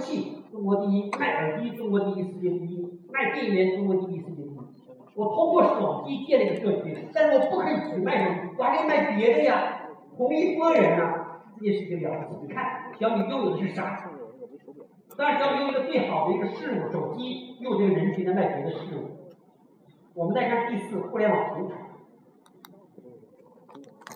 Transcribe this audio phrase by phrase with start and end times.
[0.00, 4.50] 器中国第一，卖耳机中国第一，世界第一，卖电源中国第一，世界第一。
[5.14, 9.76] 我通过手机建了一个社区，但是我不可以只卖手机，我还可以卖别的呀。
[10.16, 11.02] 同一波人呢，
[11.56, 12.46] 这件事情了不起。
[12.46, 14.10] 你看小米用的是啥？
[15.16, 19.18] 当然小米拥有的最好的一个事物，手机，用这个人群来卖别的事物。
[20.14, 21.76] 我们再看第四，互联网平台。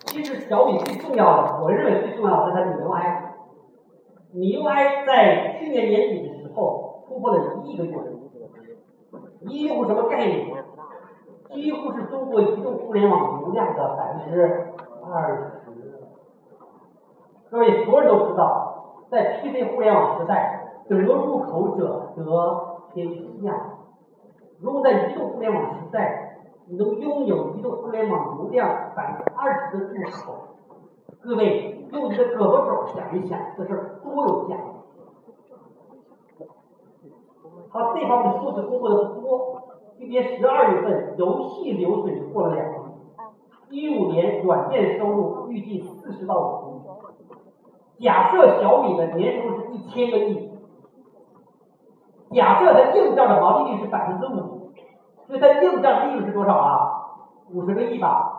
[0.07, 3.24] 其实小米最重要的，我认为最重要的是它的 MIUI。
[4.35, 8.09] MIUI 在去年年底的时候突破了一亿个用户，
[9.41, 10.53] 一亿用户什么概念？
[11.53, 14.73] 几乎是中国移动互联网流量的百分之
[15.09, 15.61] 二十。
[17.49, 23.07] 各位所有人都知道，在 PC 互联网时代，得入口者得天
[23.41, 23.77] 下。
[24.59, 30.54] 如果在移动互联网时代，你能拥有移动互联网流量百分之二十的入口，
[31.25, 34.61] 各位用你的胳膊肘想一想，这事儿多有价值！
[37.69, 39.59] 好，这方面的数字公布的不多。
[39.97, 42.67] 今年十二月份，游戏流水就过了两
[43.71, 48.03] 亿，一五年软件收入预计四十到五十亿。
[48.03, 50.51] 假设小米的年收入是一千个亿，
[52.35, 54.69] 假设它硬件的毛利率是百分之五，
[55.25, 57.01] 所以它硬件利润是多少啊？
[57.51, 58.34] 五十个亿吧。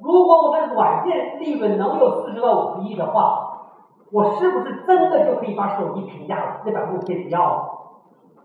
[0.00, 3.52] 如果我的软件利润能有四十到五十亿的话，
[4.12, 6.60] 我是不是真的就可以把手机平价了？
[6.64, 7.72] 这百分之五不要了？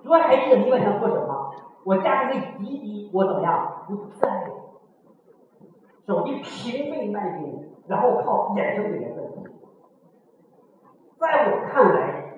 [0.04, 1.52] 诸位还记得你晚上做什么？
[1.84, 3.86] 我价格一低低，我怎么样？
[3.88, 4.52] 不在
[6.08, 9.44] 手机平费卖给你，然后靠衍生品来赚钱。
[11.20, 12.34] 在我看来，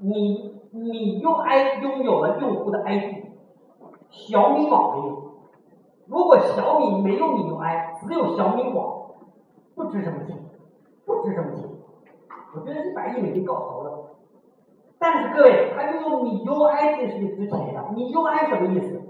[0.00, 3.26] 你你用 I 拥有了用户的 ID，
[4.10, 5.31] 小米网没有。
[6.06, 9.10] 如果小米没有米 UI，只有小米网，
[9.74, 10.36] 不值什么钱，
[11.06, 11.68] 不值什么钱。
[12.54, 13.90] 我觉得一百亿美金搞头了。
[14.98, 17.82] 但是各位，它拥有米 UI 这件事情值钱的。
[17.94, 19.00] 米 UI 什么意思？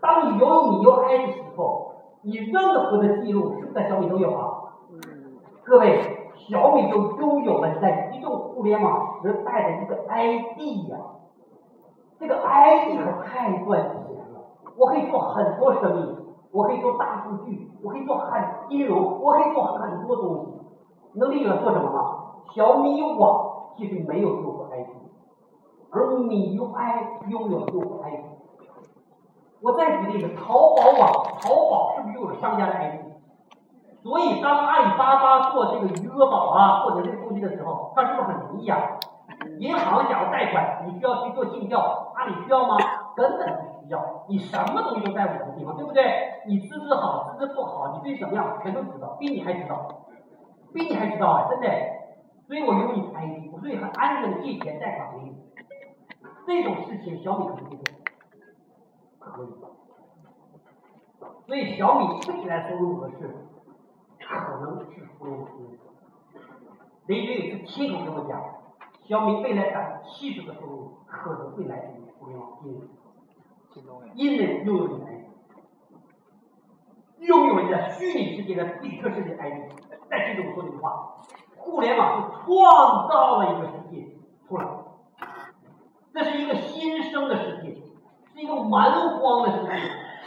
[0.00, 4.74] 当你拥有米 UI 的时候，你任何的记录是不是在小米都有啊？
[5.64, 10.98] 各位，小米就拥有了在移动互联网时代的一个 ID 呀。
[12.20, 14.44] 这个 ID 可太赚钱了。
[14.76, 16.16] 我可以做很多生意，
[16.52, 21.18] 我可以做大数据，我可以做很金融，我可以做很多东西。
[21.18, 22.16] 能理解做什么吗？
[22.54, 24.88] 小米网其实没有用户 ID。
[25.90, 28.24] 而米 UI 拥有用户 ID，
[29.60, 33.00] 我再举例子，淘宝网，淘宝是不是拥有商家的 ID？
[34.02, 38.78] 所以当阿里巴巴做这个余额宝啊，或者这个东西的时候，它是不是很容易啊？
[39.58, 41.78] 银行想要贷款，你需要去做尽调，
[42.14, 42.76] 阿里需要吗？
[43.14, 43.71] 根本
[44.28, 46.42] 你什么东西都在我的地方，对不对？
[46.46, 50.06] 你资质好，资质不好，你对怎么样，全都知道，比你还知道，
[50.72, 51.68] 比你还知道啊，真的。
[52.46, 55.36] 所以我有你的 ID，所以很安全的借钱贷款给你。
[56.46, 57.84] 这种事情小米可以做，
[59.18, 59.48] 可以。
[61.46, 63.16] 所以小米未来收入模式
[64.18, 65.72] 可能是互联网金融。
[67.06, 68.42] 雷军也是亲口跟我讲，
[69.04, 72.80] 小米未来百分之七十的收入可能会来自于互联网金融。
[74.14, 75.24] 因为拥有你的 ID，
[77.20, 79.72] 拥有你的虚拟世界的比特世界 ID。
[80.10, 81.20] 再记住我说这句话：
[81.56, 84.16] 互联网是创造了一个世界
[84.46, 84.66] 出来。
[86.12, 87.82] 这是一个新生的世界，
[88.34, 89.70] 是一个蛮荒的世界。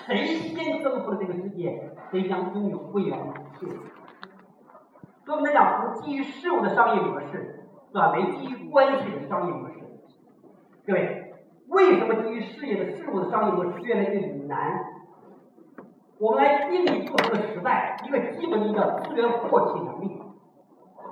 [0.08, 3.68] 谁先征服了这个世界，谁将拥有未来的一切。
[5.26, 9.76] 所以我们讲，从基于事物的商业模式转为基于关系的商业模式。
[10.86, 11.25] 各位，
[11.70, 14.86] 为什么基于事业的事物的商业模式越来越难？
[16.20, 20.22] 我们来定义不同的时代一个基本的叫资源获取能力。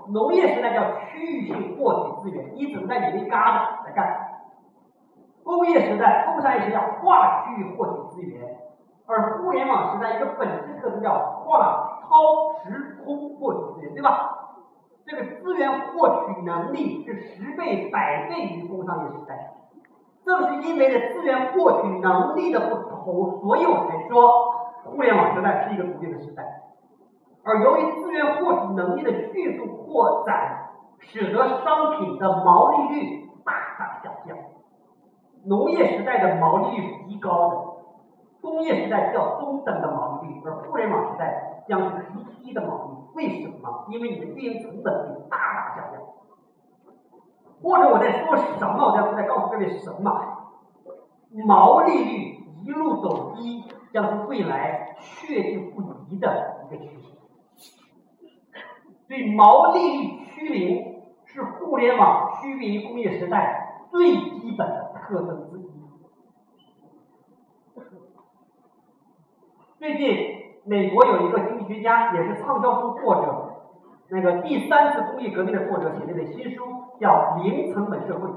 [0.10, 4.30] 农业时代叫区域性获取资源，你只能在你那旮瘩来干。
[5.44, 8.58] 工业时代、工商业时代跨区域获取资源，
[9.08, 14.40] 而互联网时代一个本质特征叫跨超时空获取资源，对吧？
[15.06, 19.52] 这个资源获取能力是十倍、百倍于工商业时代。
[20.26, 24.54] 正是因为这资源获取能力的不同，所以我才说
[24.86, 26.44] 互联网时代是一个独立的时代。
[27.44, 34.38] 而由于资源获取能力的迅速扩展，使得商品的毛利率大大下降。
[35.46, 37.56] 农业时代的毛利率是极高的，
[38.42, 42.98] 工业时代较中等的毛利率，而互联网时代将是极低的毛利率。
[43.14, 43.86] 为什么？
[43.90, 45.63] 因为你的运营成本大大。
[47.64, 48.86] 或者我在说什么？
[48.86, 50.12] 我在在告诉各位什么？
[51.48, 57.14] 毛利率一路走低，将是未来确定不移的一个趋势。
[59.08, 63.62] 所以毛利率趋零是互联网区别于工业时代。
[63.90, 65.62] 最基本的特征之一。
[69.78, 70.08] 最近，
[70.66, 73.54] 美国有一个经济学家，也是畅销书作者，
[74.10, 78.30] 那个第三次工业革命的作者写的本新书叫《零成本社会》。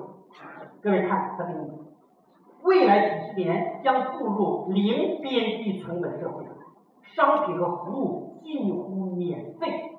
[0.82, 1.86] 各位看他的名字，
[2.62, 6.44] 未来几十年将步入零边际成本社会，
[7.14, 9.92] 商品和服务近乎免费。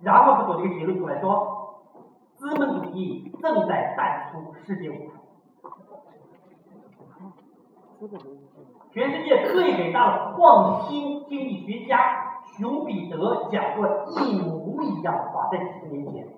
[0.00, 1.80] 然后他做这个结论出来说，
[2.36, 5.14] 资本主义正在淡出世界舞台。
[8.92, 13.86] 全世界最伟大的创新经济学家熊彼得讲过
[14.22, 16.28] 一模一样的话，在几十年前，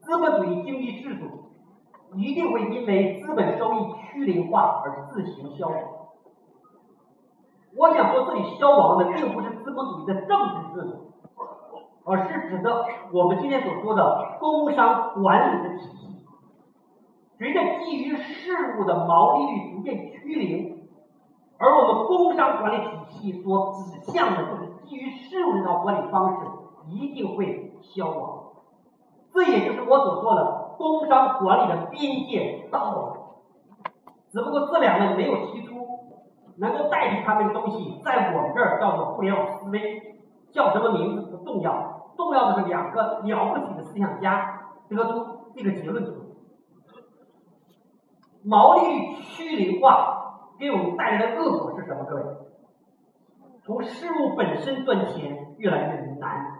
[0.00, 1.50] 资本主义经济制度
[2.14, 5.78] 一定会因为资本收益趋零化而自行消亡。
[7.76, 10.38] 我想说，这里消亡的并不是资本主义的政
[10.74, 11.02] 治制度。
[12.08, 16.24] 而是指的我们今天所说的工商管理的体系，
[17.36, 20.86] 随着基于事物的毛利率逐渐趋零，
[21.58, 22.76] 而我们工商管理
[23.08, 26.46] 体系所指向的就是基于事物的那套管理方式
[26.88, 28.42] 一定会消亡。
[29.34, 33.16] 这也就是我所说的工商管理的边界到了，
[34.30, 35.74] 只不过这两个没有提出
[36.58, 40.16] 能够代替他们的东西，在我们这儿叫做互联网思维，
[40.52, 42.10] 叫什么名字不重要。
[42.16, 46.02] 重要的是两个了不起的思想家得出这个结论：
[48.42, 52.04] 毛利率趋零化给我们带来的恶果是什么？
[52.04, 52.22] 各位，
[53.66, 56.56] 从事物本身赚钱越来越难。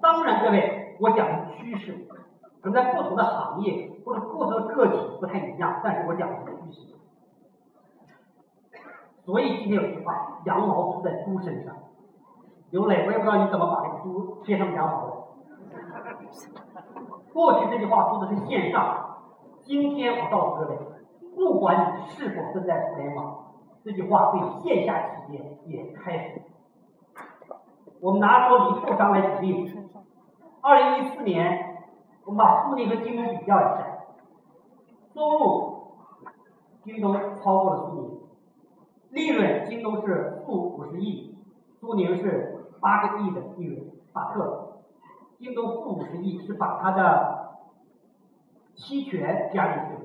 [0.00, 1.92] 当然，各位，我讲的趋势，
[2.62, 6.94] 可能在不同的行业或者不同的个体不太一样，但是我讲的是趋势。
[9.26, 11.76] 所以今天有句话：羊毛出在猪身上。
[12.70, 15.12] 刘磊，我也不知道你怎么把这个猪贴上羊毛的。
[17.34, 19.18] 过去这句话说的是线上，
[19.62, 20.78] 今天我告诉各位，
[21.34, 23.37] 不管你是否正在互联网，
[23.88, 26.42] 这句话对线下企业也开始。
[28.00, 29.78] 我们拿说零售商来举例子，
[30.60, 31.86] 二零一四年，
[32.26, 34.04] 我们把苏宁和京东比较一下，
[35.14, 35.94] 收入
[36.84, 38.20] 京东超过了苏宁，
[39.08, 41.34] 利润京东是负五十亿，
[41.80, 42.56] 苏宁是。
[42.80, 44.78] 八个亿的利润，巴特，
[45.36, 47.58] 京东负五十亿是把它的
[48.76, 50.04] 期权加进去。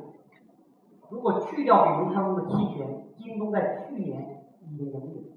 [1.09, 5.31] 如果去掉给刘强东的期权，京东在去年已经盈利。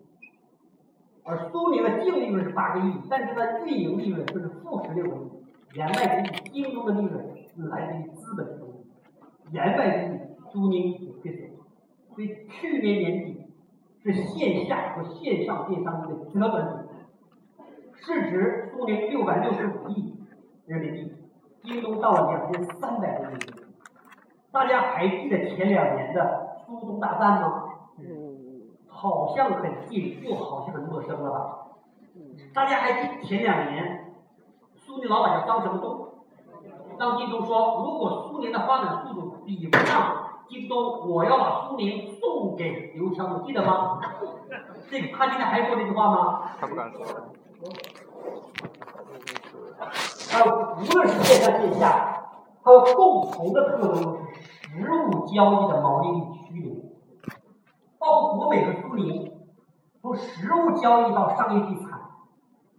[1.25, 5.31] 而苏宁的净利润是八个亿，但是它运营利润却是负十六个亿。
[5.75, 8.85] 言外之意，京东的利润是来自于资本收入；
[9.51, 10.19] 言外之意，
[10.51, 11.51] 苏宁也亏损。
[12.15, 13.47] 所以去年年底
[14.03, 16.87] 是线下和线上电商的折转点。
[17.95, 20.15] 市值苏宁六百六十五亿
[20.67, 21.13] 人民币，
[21.65, 23.37] 京东到了两千三百多亿。
[24.53, 27.65] 大家还记得前两年的苏东大战吗？
[28.97, 31.59] 好像很近，又好像很陌生了吧？
[32.55, 34.15] 大家还记前两年
[34.75, 36.09] 苏宁老板叫张什么东？
[36.99, 40.17] 张京东说，如果苏宁的发展速度比不上
[40.49, 44.01] 京东，我要把苏宁送给刘强东，记得吗？
[44.91, 46.43] 这个他今天还说这句话吗？
[46.59, 47.05] 他不敢说。
[50.31, 50.47] 还有，
[50.81, 52.23] 无论是线上线下，
[52.65, 54.03] 它有共同的特征是
[54.69, 56.76] 实物交易的毛利率趋零。
[58.07, 59.33] 包括国美和苏宁，
[60.01, 62.01] 从实物交易到商业地产，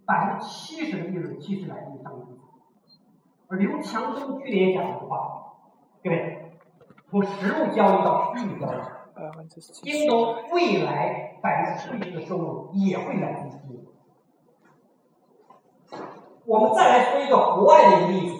[0.06, 2.38] 百分之七十的利润其实来自于商业地产。
[3.48, 5.52] 而刘强东去年也讲了一句话，
[6.02, 6.54] 各位，
[7.10, 8.76] 从实物交易到虚拟交易，
[9.82, 13.86] 京东未来百分之七十的收入也会来自于虚拟。
[16.46, 18.34] 我们再来说一个国外的一个例子，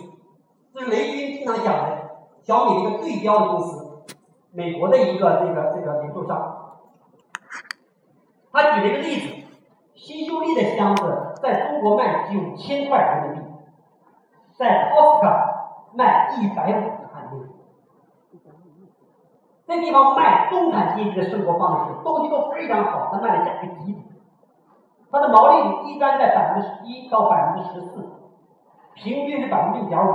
[0.72, 2.08] 这是雷军经常讲的
[2.42, 4.04] 小米的一个对标的公司，
[4.52, 6.57] 美国的一个这个这个零售商，
[8.58, 9.46] 他举了一个例子，
[9.94, 13.48] 新秀丽的箱子在中国卖九千块人民币，
[14.56, 17.36] 在 Costco 卖一百五十韩币，
[19.64, 24.02] 这地方卖中产阶级的生活方式，东西都非常好，他卖的价格极低。
[25.08, 28.10] 它的毛利率一般在百分之十一到百分之十四，
[28.94, 30.10] 平均是百分之六点五，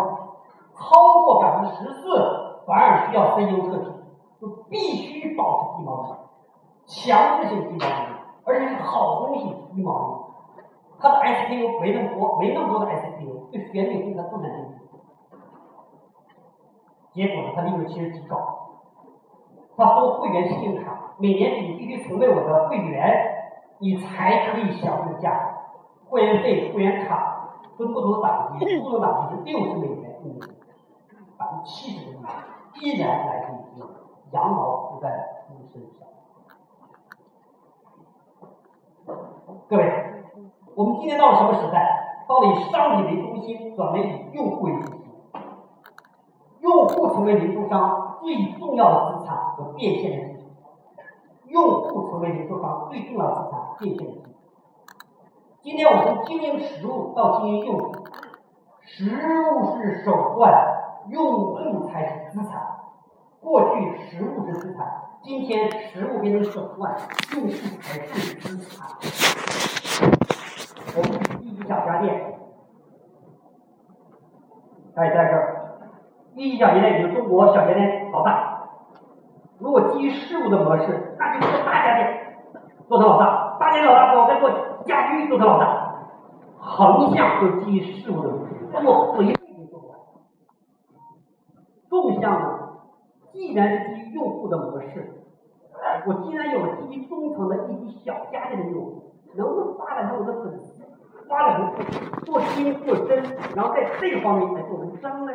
[0.76, 3.86] 超过百分之十四反而需要 CEO 特批，
[4.42, 6.10] 就必须保持低毛利，
[6.86, 8.13] 强制性低毛利，
[8.46, 11.02] 而且是好东西一毛一。
[11.02, 14.66] 它的 SKU 没那么多，没那么多的 SKU，就选美对它不能进。
[17.14, 18.36] 结果呢，它利润其实极高。
[19.76, 23.32] 它收会员信用卡，每年你必须成为我的会员。
[23.80, 25.58] 你才可以享受价，
[26.08, 30.40] 会员费、会员卡分不同的等级，不同等级是六十美元一年，
[31.38, 32.32] 百分之七十的利润
[32.80, 33.84] 依然来自于
[34.32, 36.08] 羊毛出在猪身上。
[39.74, 39.92] 各位，
[40.76, 42.24] 我们今天到了什么时代？
[42.30, 45.02] 到了以商品为中心，转为以用户为中心。
[46.60, 50.46] 用户成为零售商最重要的资产和变现的基础。
[51.48, 54.30] 用户成为零售商最重要的资产，变现的基础。
[55.64, 57.96] 今天我们从经营实物到经营用户，
[58.84, 60.54] 实物是手段，
[61.10, 62.73] 用户才是资产。
[63.44, 64.88] 过去实物是资产，
[65.22, 66.96] 今天实物变成手段，
[67.36, 67.50] 用户
[67.82, 68.88] 才是资产。
[70.96, 72.40] 我们第一小家电，
[74.96, 75.60] 哎，在这儿。
[76.34, 78.64] 第一小家电就是中国小家电老大。
[79.60, 82.38] 如果基于事物的模式，那就做大家电，
[82.88, 83.58] 做成老大。
[83.60, 84.50] 大家老大，我再做
[84.86, 85.96] 家居，做成老大。
[86.58, 89.34] 横向就基于事物的模式，做回应
[89.70, 89.98] 做不完。
[91.90, 92.63] 纵向呢，
[93.34, 95.12] 既然是基于用户的模式，
[96.06, 100.84] 我既然有了基于中层的一批小家庭的用户，能不能发展成我的粉丝，
[101.28, 103.24] 发展成做精做真，
[103.56, 105.34] 然后在这个方面来做文章呢？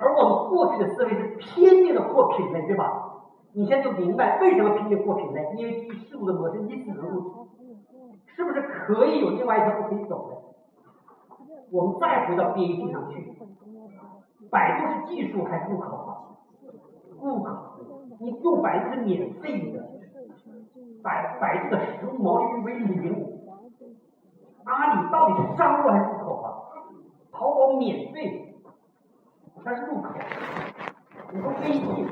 [0.00, 3.26] 而我们过去的思维是拼命的扩品类，对吧？
[3.52, 7.48] 你现在就明白为什么拼命扩品类，因为基于事物的模式，你只能入，
[8.24, 10.36] 是不是可以有另外一条路可以走的？
[11.70, 13.37] 我们再回到 BAT 上去，
[14.50, 16.10] 百度是技术还是入口啊？
[17.20, 17.50] 入口，
[18.20, 19.90] 你用百度是免费的，
[21.02, 23.40] 百百度的实物毛利率为零，
[24.64, 26.46] 阿里到底是商务还是入口啊？
[27.32, 28.44] 淘宝免费。
[29.64, 30.14] 它是入口，
[31.32, 32.08] 你说微信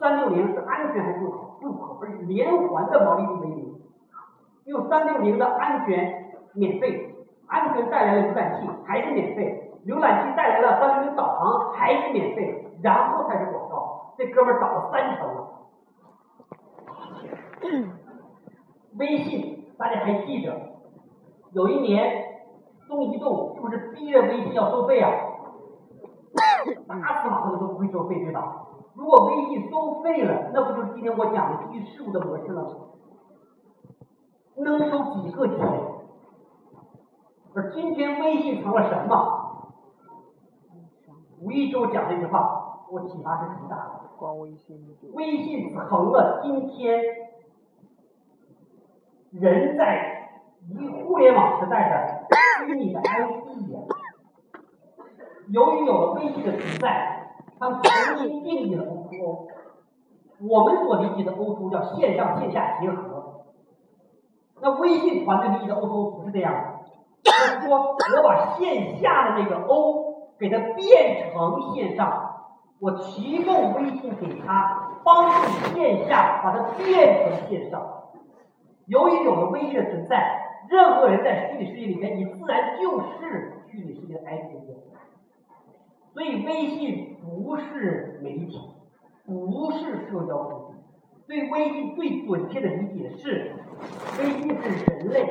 [0.00, 1.58] 三六零是安全还是入口？
[1.60, 3.74] 入口，不是连环的毛利率为零。
[4.64, 7.14] 用三六零的安全免费，
[7.46, 14.14] 安全带来了浏览器还是免费，浏览器带来了三六零导航还是免费，然后才是广告。
[14.18, 15.46] 这哥们儿导了三层了。
[18.98, 20.54] 微信大家还记着，
[21.52, 22.24] 有一年
[22.86, 25.10] 中移动是不是逼着微信要收费啊？
[26.86, 28.66] 打死马可能都不会收费，对吧？
[28.94, 32.68] 如果微信收费了，那不就是今天我讲的基于事物的模式了吗？
[34.56, 35.58] 能收几个钱？
[37.54, 39.39] 而今天微信成了什么？
[41.40, 44.00] 无意中讲这句话，我启发是极大的。
[44.38, 47.02] 微信微信成了今天
[49.30, 50.28] 人在
[50.68, 52.26] 一互联网时代的
[52.66, 53.80] 虚拟的 ID 呀。
[55.48, 59.48] 由于有了微信的存在，他们重新定义了 O2O。
[60.46, 63.46] 我们所理解的 O2O 叫线上线下结合。
[64.60, 66.80] 那微信团队理解的 O2O 不是这样的，
[67.22, 69.99] 就是说我把线下的那个 O
[70.40, 78.04] 给它变成线上，我提供微信给他，帮助线下把它变成线上。
[78.86, 84.50] 由于有了微信的存在，任何人在虚拟世界里面，你自然就是虚拟世界的 ID。
[86.14, 88.58] 所以微信不是媒体，
[89.26, 90.74] 不是社交工具。
[91.28, 93.52] 对微信最准确的理解是，
[94.18, 95.28] 微信是人类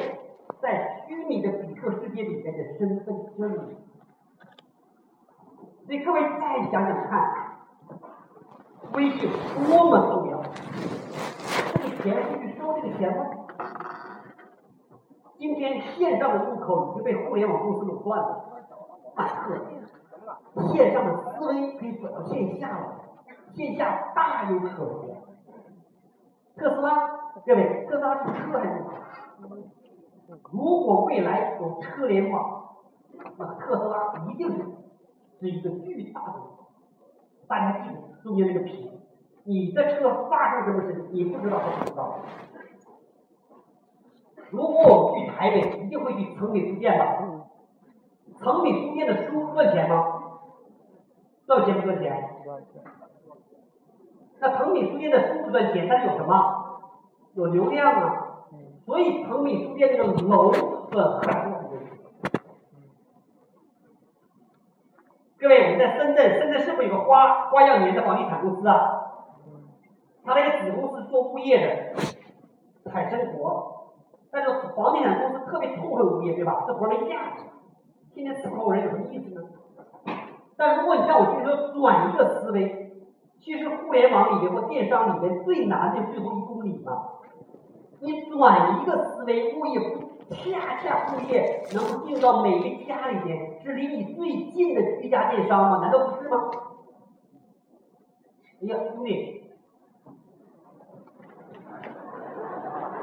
[0.61, 3.75] 在虚拟的比特世界里面的身份证明
[5.89, 7.57] 所以各位再想想看，
[8.93, 9.27] 微信
[9.65, 10.39] 多么重要！
[11.73, 13.25] 这个钱是去收这个钱吗？
[15.39, 18.45] 今天线上的入口已经被互联网公司垄断了，
[19.15, 19.57] 马克。
[20.71, 23.01] 线上的思维可以转到线下了，
[23.55, 25.15] 线下大有可为。
[26.55, 27.07] 特斯拉，
[27.47, 28.83] 各位，特斯拉是车还是？
[30.51, 32.75] 如果未来有车联网，
[33.37, 34.63] 那特斯拉一定是
[35.39, 36.33] 是一个巨大的。
[37.47, 38.91] 大家记住中间那个屏，
[39.43, 42.19] 你的车发生什么事情，你不知道他不知道。
[44.51, 47.03] 如果我们去台北，一定会去诚品书店的。
[48.39, 49.95] 诚品书店的书赚钱吗？
[51.45, 52.41] 赚钱不赚钱？
[54.39, 56.81] 那诚品书店的书不赚钱，但是有什么？
[57.33, 58.45] 有流量啊！
[58.85, 61.69] 所以诚品书店这个楼是很重要的。
[65.41, 69.05] 各位，我们在深圳，深圳是不是有个花花样年的房地产公司啊？
[70.25, 73.93] 他那个子公司做物业的，海生活，
[74.29, 76.65] 但是房地产公司特别痛恨物业，对吧？
[76.67, 77.43] 这活没价值，
[78.13, 79.47] 天天伺候人有什么意思呢？
[80.57, 82.91] 但如果你像我今天说转一个思维，
[83.39, 87.11] 其实互联网里面或电商里面最难的最后一公里嘛。
[88.01, 95.79] 你转一个思维，物业不恰恰物业能够进到每个家里边，是离你最近的居家电商吗？
[95.81, 96.51] 难道不是吗？
[98.61, 99.43] 哎呀，兄弟，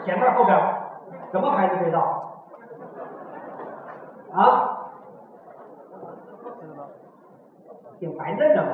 [0.05, 0.57] 前面后边
[1.33, 1.99] 什么牌子知道？
[4.33, 4.73] 啊？
[7.99, 8.71] 挺白嫩的嘛。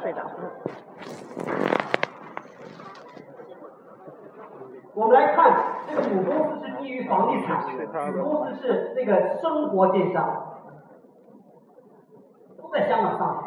[0.00, 0.22] 睡着。
[4.94, 5.52] 我们来看，
[5.88, 7.64] 这个母公司是基于房地产，
[8.12, 10.58] 子公司是那个生活电商，
[12.58, 13.42] 都在香港上市。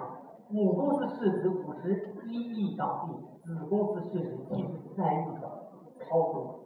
[0.48, 3.14] 母公司市值五十一亿港币，
[3.44, 6.62] 子公司市值七十三亿港币，超过。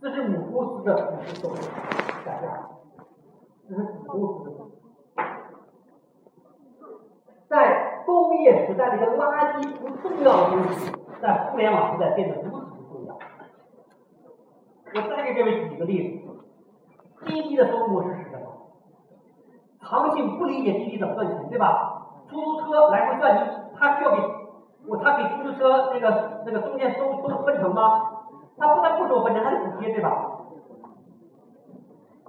[0.00, 1.54] 这是母公司的股息收入，
[3.68, 4.56] 这是子公司的。
[7.46, 10.90] 在工业时代的一个垃圾不重要的东西，
[11.22, 12.63] 在互联网时代变得如。
[14.94, 18.46] 我再给各位举一个例子，滴滴的收入模式是什么？
[19.80, 22.06] 长信不理解滴滴怎么赚钱，对吧？
[22.30, 24.22] 出租车来回赚，他需要给
[24.86, 28.22] 我他给出租车那个那个中间收收分成吗？
[28.56, 30.30] 他不但不收分成，还得补贴，对吧？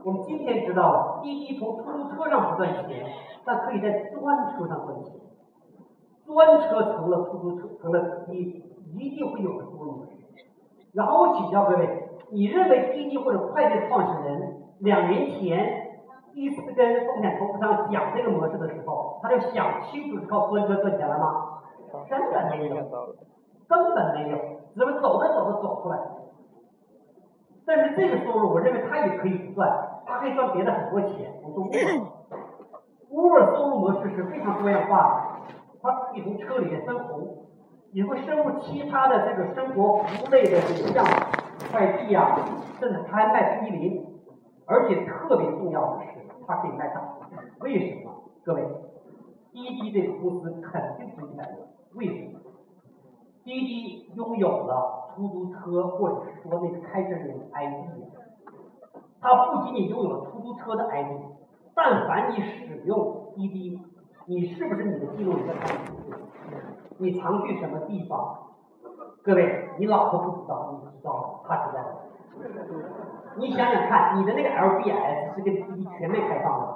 [0.04, 3.06] 我们今天知道了，滴滴从出租车上不赚钱，
[3.46, 5.14] 但可以在专车上赚钱。
[6.26, 8.64] 专车成了出租车，成了滴滴，
[8.96, 10.12] 一定会有个收入模式。
[10.94, 16.00] 然后我请教各位，你认为滴滴或者快递创始人两年前
[16.34, 21.62] 第一次跟风险投资商讲这个模式的时候，他就想清楚是靠专车赚钱了吗？
[22.10, 22.76] 根本没有，
[23.68, 24.38] 根本没有，
[24.76, 25.98] 只是走着走着走出来。
[27.66, 29.92] 但是这个收入，我认为他也可以不赚。
[30.06, 31.66] 他可以赚别的很多钱，我说
[33.10, 37.45] Uber 收入模式是非常多样化的，它可以从车里面分红，
[37.96, 41.12] 也会深入其他的这个生活服务类的这个项目，
[41.72, 42.38] 快递啊，
[42.78, 44.06] 甚至它还卖冰激凌，
[44.66, 46.10] 而且特别重要的是，
[46.46, 47.02] 它可以卖大
[47.62, 48.12] 为什么？
[48.44, 48.68] 各位，
[49.54, 51.58] 滴滴这个公司肯定是一百万，
[51.94, 52.40] 为什么？
[53.46, 57.74] 滴滴拥有了出租车或者说那个开车人的 ID。
[59.22, 61.22] 它不仅仅拥有了出租车的 ID，
[61.74, 63.80] 但凡你使用滴滴，
[64.28, 66.18] 你是不是你的记录也在它里面？
[66.98, 68.40] 你常去什么地方？
[69.24, 71.84] 各位，你老婆不知道，你知道，他知道。
[73.38, 76.68] 你想想看，你的那个 LBS 是跟滴滴全面开放的，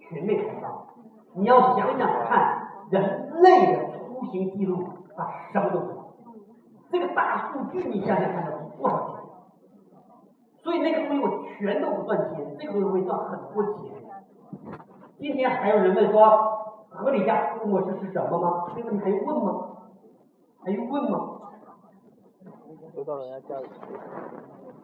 [0.00, 0.86] 全面开放。
[1.34, 4.84] 你要想想看，人类的出行记录，
[5.16, 6.14] 他什么都知道。
[6.90, 9.16] 这个大数据，你想想看，要多少钱？
[10.62, 13.92] 所以那个东西我全都不赚钱，这个东西会赚很多钱。
[15.18, 16.55] 今天还有人问说，
[16.96, 18.72] 合理价收入模式是什么吗？
[18.74, 19.68] 这个问题还用问吗？
[20.64, 21.32] 还用问吗？
[22.94, 23.66] 都到人家家里。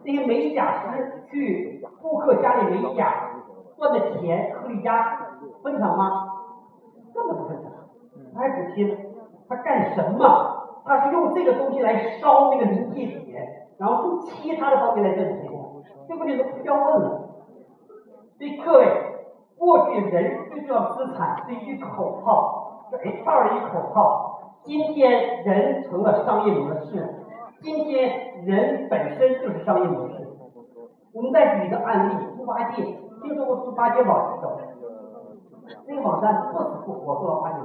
[0.05, 3.41] 那些美甲师去顾客家里美甲
[3.79, 6.29] 赚的钱，合理价分成吗？
[7.15, 7.71] 根本不分成，
[8.35, 9.13] 他还补贴。
[9.49, 10.83] 他干什么？
[10.85, 15.51] 他是用这个东西来烧那个临界点，然后用其他的方面来挣钱。
[16.09, 17.29] 这问题都不需要问了。
[18.37, 18.87] 所以各位，
[19.63, 24.57] 过去人最重要资产是一句口号，是 H 二的一口号。
[24.65, 27.15] 今天人成了商业模式，
[27.61, 30.15] 今天人本身就是商业模式。
[31.15, 32.83] 我们再举一个案例，猪八戒，
[33.23, 34.51] 听说过猪八戒网站？
[35.87, 37.61] 这个网站不死不活，做了八年，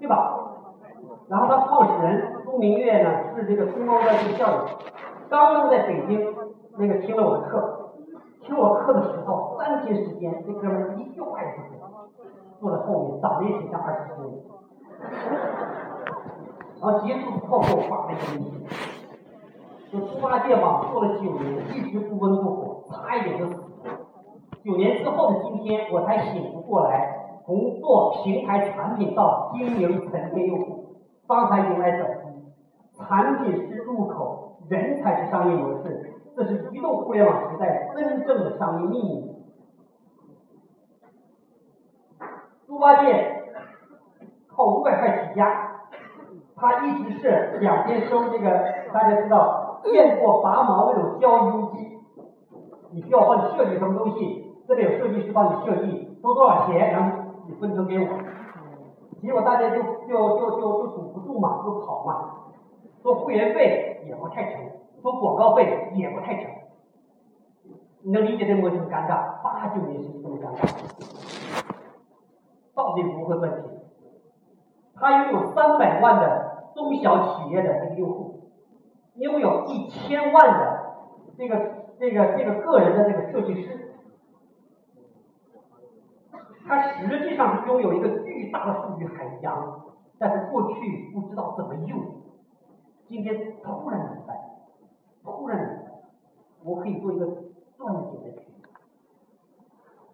[0.00, 0.40] 对吧？
[1.28, 4.58] 然后他创始人朱明月呢，是这个中欧的这个校友，
[5.30, 6.34] 刚刚在北京。
[6.78, 7.81] 那个听了我的课，
[8.52, 12.10] 听我课的时候，三天时间，这哥们儿一句话也不说，
[12.60, 14.44] 坐在后面，长得也挺像二师兄。
[16.78, 18.66] 然后结束之后给我发了一个微信，
[19.90, 23.60] 说猪八戒网做了九年，一直不温不火，差一点就死了。
[24.62, 32.52] 九年之后的今天，我才醒悟过来，从做平台产品到经营沉淀用户，方才迎来转机。
[32.98, 36.11] 产品是入口，人才是商业模式。
[36.34, 39.32] 这是移动互联网时代真正的商业秘密。
[42.66, 43.42] 猪八戒
[44.48, 45.82] 靠五百块起家，
[46.56, 48.64] 他一直是两边收这个，
[48.94, 52.00] 大家知道雁过拔毛那种交易佣金，
[52.92, 58.06] 你需要帮你设计什么东西，这边有设计师帮你设计，收多少钱，然后你分成给我。
[59.20, 62.30] 结果大家就就就就就堵不住嘛，就跑嘛，
[63.02, 64.62] 说会员费也不太成。
[65.02, 66.50] 说广告费也不太成，
[68.02, 69.42] 你能理解这模式很尴尬？
[69.42, 70.68] 八九年是这么尴尬，
[72.72, 73.64] 到底如何赚钱。
[74.94, 78.52] 他拥有三百万的中小企业的这个用户，
[79.16, 80.94] 拥有一千万的
[81.36, 81.56] 这个
[81.98, 83.94] 这个这个个人的这个设计师，
[86.64, 89.82] 他实际上是拥有一个巨大的数据海洋，
[90.20, 91.98] 但是过去不知道怎么用，
[93.08, 94.51] 今天突然明白，
[95.24, 95.84] 突然，
[96.64, 97.26] 我可以做一个
[97.76, 98.56] 赚钱的企业，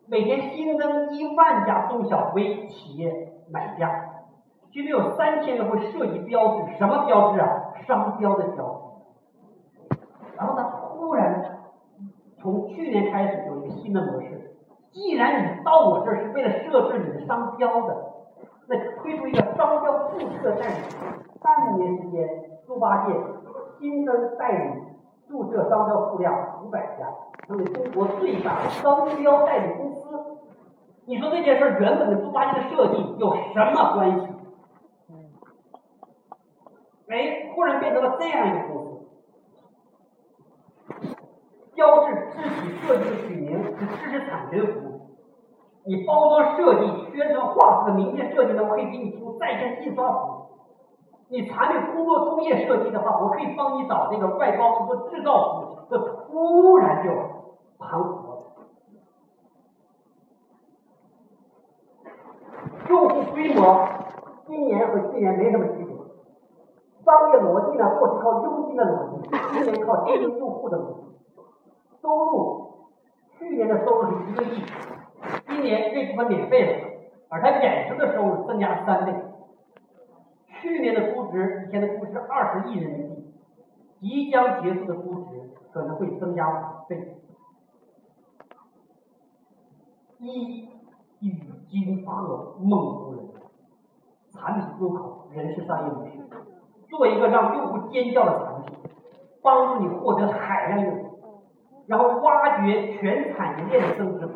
[0.06, 4.04] 每天新增一万家中小微企业买家。
[4.70, 7.72] 其中有三千个会设计标志，什么标志啊？
[7.86, 8.98] 商标的标
[9.88, 9.96] 志。
[10.36, 11.58] 然后呢突然
[12.38, 14.56] 从去年开始有一个新的模式，
[14.92, 17.96] 既然你到我这儿是为了设置你的商标的，
[18.66, 20.74] 那推出一个商标注册代理。
[21.40, 22.28] 半年时间，
[22.66, 23.14] 猪八戒
[23.78, 24.82] 新增代理
[25.28, 27.06] 注册商标数量五百家，
[27.46, 29.98] 成为中国最大的商标代理公司。
[31.04, 34.26] 你说这件事原本跟猪八戒的设计有什么关系？
[37.08, 38.88] 哎，忽然变成了这样一个公司。
[41.74, 45.16] 标志字体设计的取名是知识产权服务，
[45.86, 50.37] 你包装设计、宣传画册、名片设计呢，我可以给你出在线印刷服务。
[51.30, 55.78] 你产品工作工业设计的话，我可以帮你找这个外包做制造服务。
[55.90, 57.12] 这突然就
[57.78, 58.42] 盘活了，
[62.88, 63.88] 用户规模
[64.46, 65.96] 今年和去年没什么区别。
[67.04, 71.02] 商业逻辑呢，过去靠佣金的逻辑，今年靠经营用户的逻辑。
[72.02, 72.88] 收入，
[73.38, 74.62] 去年的收入是一个亿，
[75.46, 76.70] 今年这部分免费了，
[77.28, 79.12] 而它衍生的收入增加三倍。
[80.60, 83.24] 去年的估值，以前的估值二十亿人民币，
[84.00, 87.16] 即将结束的估值可能会增加五倍。
[90.18, 90.68] 一
[91.20, 91.32] 语
[91.68, 93.28] 惊破梦中人，
[94.32, 96.12] 产品入口，人是商业模式。
[96.88, 98.78] 做一个让用户尖叫的产品，
[99.42, 101.42] 帮助你获得海量用户，
[101.86, 104.28] 然后挖掘全产业链的增值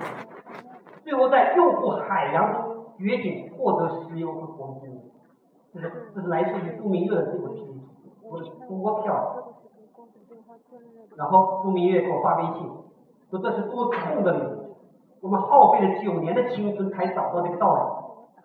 [1.03, 5.01] 最后在用户海洋中掘井，获得石油和黄金。
[5.73, 7.67] 这是这是来自于杜明月的这个题，
[8.23, 9.43] 我多漂亮。
[11.17, 12.71] 然后杜明月给我发微信，
[13.31, 14.75] 说这是多痛的领域，
[15.21, 17.81] 我们耗费了九年的青春才找到这个道理，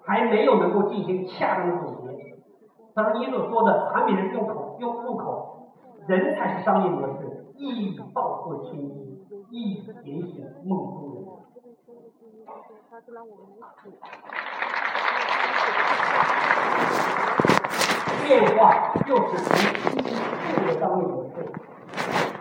[0.03, 2.37] 还没有能够进行恰当的总结。
[2.95, 5.73] 他说：“你所说的产品是入口，用入口，
[6.07, 7.45] 人才是商业模式。
[7.55, 11.25] 一语道破天机，一语点醒梦中人。
[18.27, 19.49] 变化就是从
[19.91, 21.33] 基于的商业模式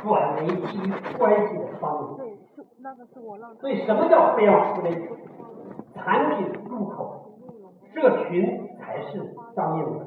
[0.03, 2.25] 转为基于关系的商业模式。
[3.61, 4.91] 所以，什么叫互联网思维？
[5.95, 7.33] 产品入口，
[7.93, 10.07] 社群才是商业模式。”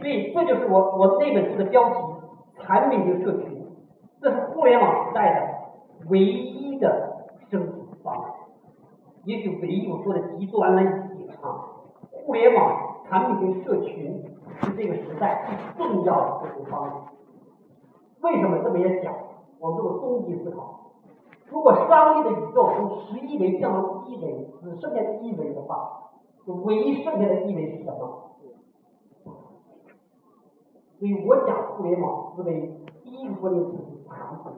[0.00, 1.96] 所以这就是我我那本书的标题：
[2.62, 3.66] 产品型社群，
[4.20, 8.30] 这是互联网时代的唯一的生存方式。
[9.24, 10.84] 也许唯一我说的极端了一
[11.16, 11.79] 点啊，
[12.24, 14.22] 互联网产品跟社群
[14.62, 16.96] 是这个时代最重要的生存方式。
[18.22, 19.14] 为什么这么也讲？
[19.58, 20.92] 我们做个终极思考：
[21.50, 26.10] 如果商业的宇宙从十亿维降到一维，只剩下一维的话，
[26.46, 28.30] 就唯一剩下的一维是什么？
[30.98, 34.52] 所以我讲互联网思维，第一个关键词是产品，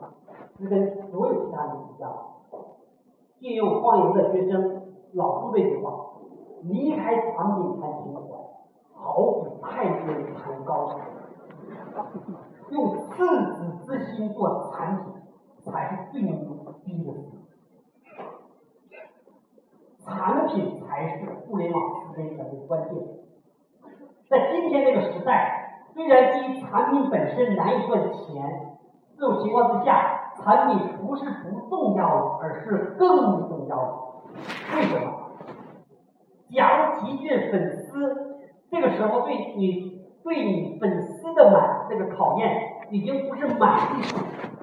[0.59, 2.13] 是跟所有其他人一样。
[3.39, 5.91] 借用方言的学生老师这句话：
[6.63, 8.21] 离开产品谈情怀，
[8.95, 10.99] 好比太监谈高手。
[12.69, 13.05] 用赤
[13.53, 15.13] 子之心做产品，
[15.63, 16.33] 才是最牛
[16.83, 17.09] 逼的。
[20.05, 21.81] 产品才是互联网
[22.13, 22.93] 思维的关键。
[24.29, 25.59] 在今天这个时代。
[25.93, 28.17] 虽然基于产品本身难以赚钱，
[29.15, 34.23] 这种情况之下，产品不是不重要，而是更重要。
[34.75, 35.12] 为什么？
[36.53, 38.37] 假如集聚粉丝，
[38.69, 44.19] 这个时候对你对你粉丝的满这个考验，已经不是满意度，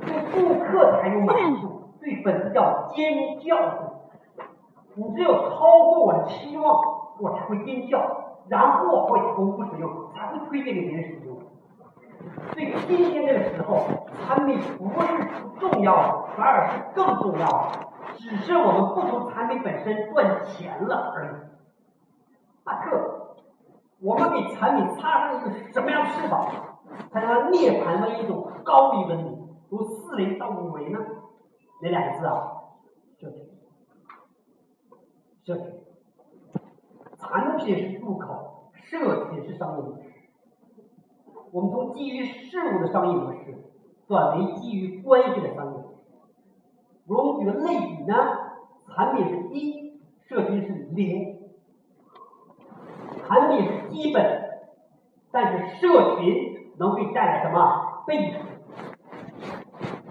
[0.07, 3.57] 对顾客才有满意度，对粉丝叫尖叫。
[4.95, 6.81] 你只有超过我的期望，
[7.19, 8.01] 我才会尖叫。
[8.49, 11.37] 然后我会重复使用，才会推荐给别人使用。
[12.53, 13.81] 所以今天这个时候，
[14.27, 15.07] 产品不是
[15.43, 17.69] 不重要的，反而是更重要的。
[18.17, 21.29] 只是我们不从产品本身赚钱了而已。
[22.65, 23.37] 阿克，
[24.01, 26.51] 我们给产品插上一个什么样的翅膀，
[27.11, 30.99] 才能涅槃为一种高级文明，从四维到五维呢？
[31.83, 32.33] 哪两个字啊？
[33.19, 33.49] 社群，
[35.45, 35.81] 社群。
[37.17, 40.03] 产品是入口，社群是商业模式。
[41.53, 43.71] 我们从基于事物的商业模式
[44.07, 45.87] 转为基于关系的商业模式。
[47.07, 48.15] 我们举个类比呢，
[48.89, 51.30] 产品是一，社群是零。
[53.31, 54.59] 产品是基本，
[55.31, 58.39] 但是社群能给你带来什么倍数？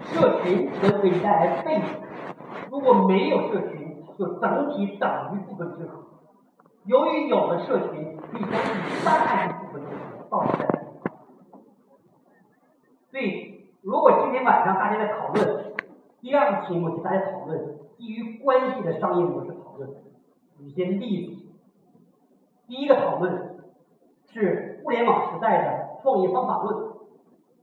[0.06, 1.84] 社群能给你带来倍数。
[2.70, 6.06] 如果没有社群，就整体等于部分之和。
[6.86, 8.52] 由于有了社群，可以将
[9.04, 10.80] 伤害性部分之和到达在。
[13.10, 15.74] 所以，如果今天晚上大家在讨论
[16.22, 19.90] 第二个题目，给大家讨论基于关系的商业模式讨论，
[20.56, 21.39] 举些例子。
[22.70, 23.58] 第一个讨论
[24.32, 26.92] 是互联网时代的创业方法论，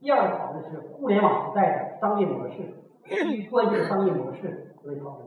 [0.02, 2.56] 第二个讨论是互联网时代的商业模式，
[3.08, 5.26] 基于关系的商业模式各位讨论。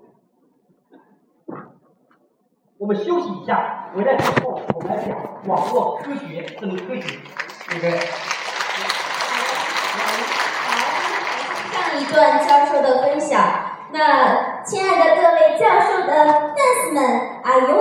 [2.78, 5.18] 我们休息一下，回来之后我们来讲
[5.48, 7.18] 网络科学这门科学，
[7.70, 7.90] 对不对？
[11.72, 13.42] 上一段教授的分享，
[13.92, 17.04] 那亲爱的各位教授的，男士们
[17.42, 17.80] ，are you？